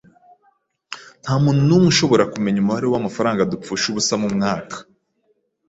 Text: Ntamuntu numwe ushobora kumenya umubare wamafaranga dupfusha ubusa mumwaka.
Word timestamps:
Ntamuntu 1.21 1.61
numwe 1.67 1.87
ushobora 1.93 2.29
kumenya 2.33 2.59
umubare 2.61 2.85
wamafaranga 2.87 3.49
dupfusha 3.51 3.85
ubusa 3.89 4.13
mumwaka. 4.21 4.77